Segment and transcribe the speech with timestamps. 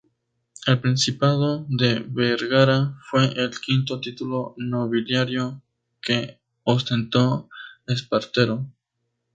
[0.65, 5.61] El Principado de Vergara fue el quinto título nobiliario
[6.01, 7.49] que ostentó
[7.85, 8.65] Espartero.